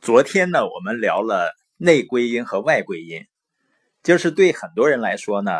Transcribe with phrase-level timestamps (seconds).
[0.00, 3.26] 昨天呢，我们聊了内归因和外归因，
[4.02, 5.52] 就是对很多人来说呢，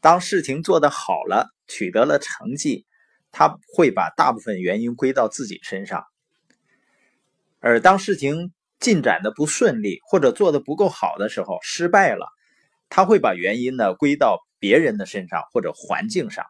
[0.00, 2.86] 当事情做得好了，取得了成绩，
[3.32, 6.02] 他会把大部分原因归到自己身上；
[7.58, 12.28] 而当事情进展的不顺利或者做的不够好的时候，失败了，
[12.88, 16.46] 他会把原因呢归到别人的身上或者环境上。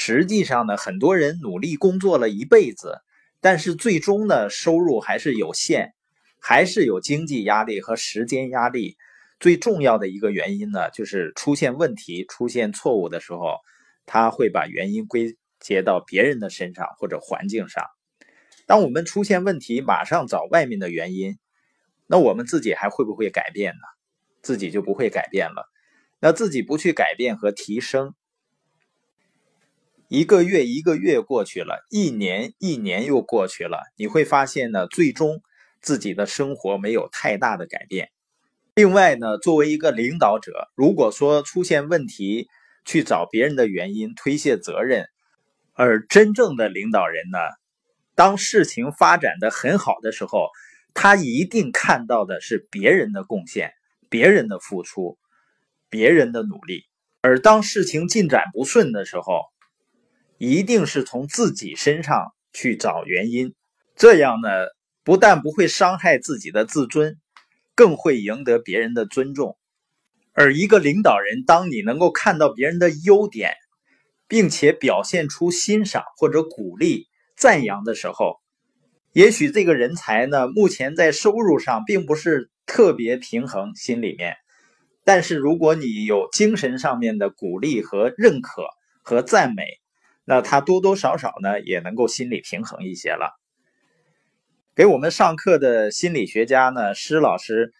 [0.00, 2.98] 实际上呢，很多人努力工作了一辈子，
[3.40, 5.94] 但是最终呢，收入还是有限。
[6.40, 8.96] 还是有经济压力和时间压力，
[9.38, 13.56] 最重要的一个原因呢，就是出现问题、出现错误的时候，
[14.06, 17.84] 他会把原因归结到别人的身上或者环境上。
[18.66, 21.38] 当我们出现问题，马上找外面的原因，
[22.06, 23.82] 那我们自己还会不会改变呢？
[24.42, 25.70] 自己就不会改变了。
[26.20, 28.14] 那自己不去改变和提升，
[30.08, 35.42] 一个月一个月过去了，一年一年又过去了，你会发现呢，最终。
[35.80, 38.10] 自己的生活没有太大的改变。
[38.74, 42.48] 另外呢，作为一个领导者，如果说出现问题
[42.84, 45.06] 去找别人的原因推卸责任，
[45.74, 47.38] 而真正的领导人呢，
[48.14, 50.48] 当事情发展的很好的时候，
[50.94, 53.72] 他一定看到的是别人的贡献、
[54.08, 55.18] 别人的付出、
[55.88, 56.84] 别人的努力；
[57.22, 59.42] 而当事情进展不顺的时候，
[60.38, 63.54] 一定是从自己身上去找原因。
[63.96, 64.48] 这样呢？
[65.10, 67.18] 不但不会伤害自己的自尊，
[67.74, 69.58] 更会赢得别人的尊重。
[70.32, 73.54] 而一个领导人，当你能够看到别人的优点，
[74.28, 78.36] 并且表现出欣赏或者鼓励、赞扬的时候，
[79.12, 84.36] 也许这个人才呢，目前在收入上并不是特别平衡，心里面。
[85.02, 88.62] 但是如果你有精神上面的鼓励和认可
[89.02, 89.64] 和赞美，
[90.24, 93.39] 那他多多少少呢，也能够心理平衡一些了。
[94.80, 97.74] 给我们上课的心理学家呢，施老师，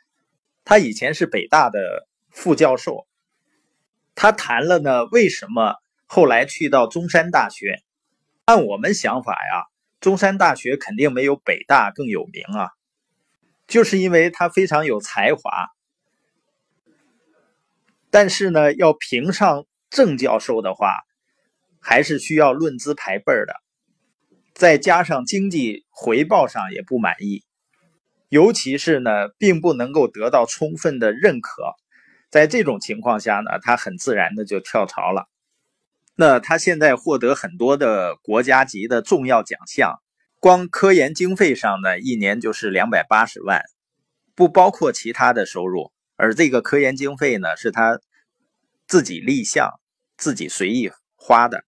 [0.66, 3.06] 他以前是北大的副教授，
[4.14, 7.80] 他谈了呢，为什么后来去到中山大学？
[8.44, 9.64] 按我们想法呀，
[9.98, 12.68] 中山大学肯定没有北大更有名啊，
[13.66, 15.68] 就是因为他非常有才华，
[18.10, 20.98] 但是呢，要评上正教授的话，
[21.80, 23.54] 还是需要论资排辈的。
[24.60, 27.44] 再加上经济回报上也不满意，
[28.28, 31.62] 尤其是呢，并不能够得到充分的认可。
[32.28, 35.30] 在这种情况下呢，他很自然的就跳槽了。
[36.14, 40.02] 那他现在获得很多的国家级的重要奖项，
[40.38, 43.62] 光科研经费上呢，一年就是两百八十万，
[44.34, 45.90] 不包括其他的收入。
[46.16, 47.98] 而这个科研经费呢，是他
[48.86, 49.80] 自己立项、
[50.18, 51.64] 自己随意花的。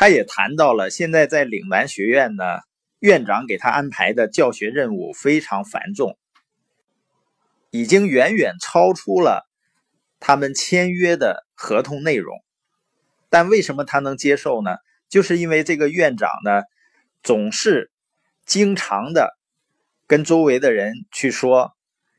[0.00, 2.44] 他也谈到了，现在在岭南学院呢，
[3.00, 6.16] 院长给他安排的教学任务非常繁重，
[7.72, 9.50] 已经远远超出了
[10.20, 12.38] 他们签约的合同内容。
[13.28, 14.76] 但为什么他能接受呢？
[15.08, 16.62] 就是因为这个院长呢，
[17.24, 17.90] 总是
[18.46, 19.36] 经常的
[20.06, 21.72] 跟周围的人去说：“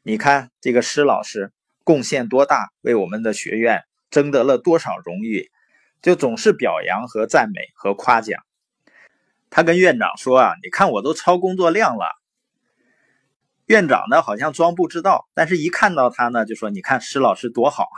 [0.04, 1.54] 你看这个施老师
[1.86, 5.50] 贡献多大，为我们的学院争得了多少荣誉。”
[6.02, 8.42] 就总是表扬和赞美和夸奖。
[9.50, 12.06] 他跟院长说啊，你看我都超工作量了。
[13.66, 17.98] 院长呢好像装不知道，但是一看到他呢，就说你看施老师多好啊，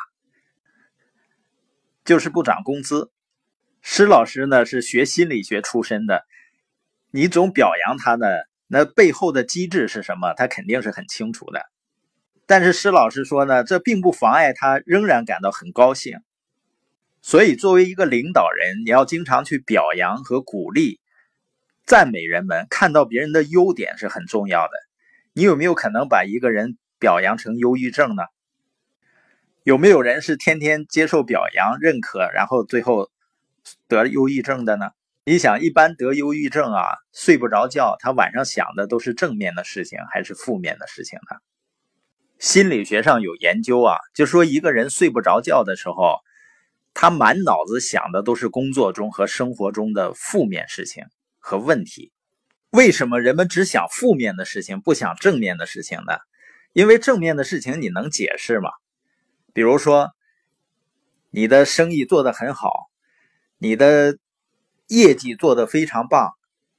[2.04, 3.12] 就是不涨工资。
[3.82, 6.26] 施老师呢是学心理学出身的，
[7.10, 8.28] 你总表扬他呢，
[8.68, 10.34] 那背后的机制是什么？
[10.36, 11.66] 他肯定是很清楚的。
[12.46, 16.20] 但是施老师说呢，这并不妨碍他仍然感到很高兴。
[17.24, 21.00] 所以，作为一个领导人，你要经常去表扬和鼓励、
[21.86, 24.72] 赞美人们，看到别人的优点是很重要的。
[25.34, 28.24] 你有没有可能把一个人表扬成忧郁症呢？
[29.64, 33.12] 有没有人是天天接受表扬、认可，然后最后
[33.88, 34.90] 得忧郁症的呢？
[35.24, 41.38] 你想，一般得忧郁症啊，睡不着觉，他晚上想的都是正面的事情还是负面的事情呢？
[42.40, 46.18] 心理学上有研究啊，就说一个人睡不着觉的时候。
[46.94, 51.06] 他满脑子想的都是工作中和生活中的负面事情
[51.40, 52.12] 和问题。
[52.70, 56.14] 为什么人们只想负面的事情，不想正面的事情呢？
[56.74, 58.70] 因为正面的事情你能解释吗？
[59.54, 60.12] 比如说，
[61.30, 62.90] 你的生意做得很好，
[63.58, 64.18] 你的
[64.88, 66.32] 业绩做得非常棒，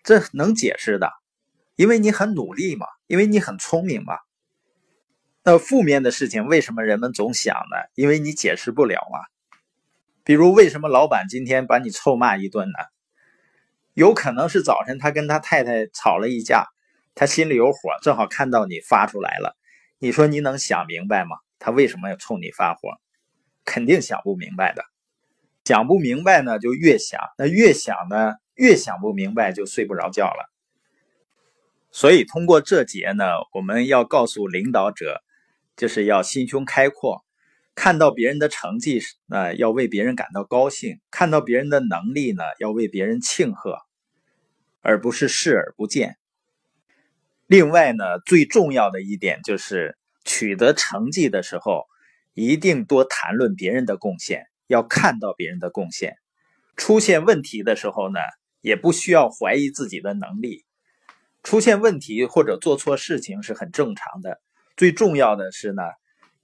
[0.02, 1.10] 这能解释的，
[1.76, 4.16] 因为你很努力嘛，因为你很聪明嘛。
[5.44, 7.76] 那负面的事情为什么人们总想呢？
[7.94, 9.18] 因为你解释不了嘛。
[10.24, 12.78] 比如，为什么老板今天把你臭骂一顿呢？
[13.94, 16.66] 有可能是早晨他跟他太太吵了一架，
[17.14, 19.56] 他心里有火，正好看到你发出来了，
[19.98, 21.36] 你说你能想明白吗？
[21.58, 22.98] 他为什么要冲你发火？
[23.64, 24.84] 肯定想不明白的。
[25.64, 30.50] 想不明白呢，就越想，那越想呢，越想不明白，就睡不着觉了。
[31.90, 35.22] 所以通过这节呢，我们要告诉领导者，
[35.76, 37.24] 就是要心胸开阔，
[37.74, 43.78] 看到别人的成绩呢，要为别人感到高兴；看到别人的能力呢，要为别人庆贺，
[44.80, 46.16] 而不是视而不见。
[47.46, 51.86] 另外呢，最重要的一点就是取得成绩的时候，
[52.34, 54.46] 一定多谈论别人的贡献。
[54.68, 56.16] 要看到别人的贡献，
[56.76, 58.20] 出现问题的时候呢，
[58.62, 60.64] 也不需要怀疑自己的能力。
[61.42, 64.40] 出现问题或者做错事情是很正常的。
[64.74, 65.82] 最重要的是呢，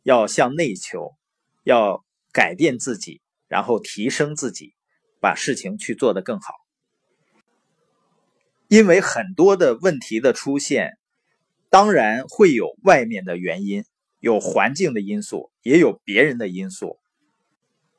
[0.02, 1.14] 要向内求，
[1.62, 4.74] 要改变自己，然后提升自己，
[5.20, 6.54] 把事情去做得更好。
[8.68, 10.98] 因为很多的问题的出现，
[11.70, 13.84] 当然会有外面的原因，
[14.20, 16.98] 有环境的因素，也有别人的因素。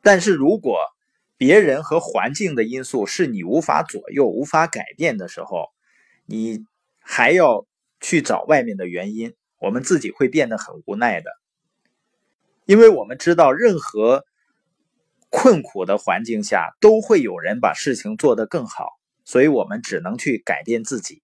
[0.02, 0.80] 但是如果
[1.38, 5.70] 别人和环境的因素是你无法左右、无法改变的时候，
[6.26, 6.66] 你
[7.00, 7.66] 还要
[8.00, 11.32] 去找外面的原因，我们自己会变得很无奈的。
[12.70, 14.26] 因为我们知道，任何
[15.32, 21.24] 困苦的环境下都会有人把事情做得更好，所以我们只能去改变自己。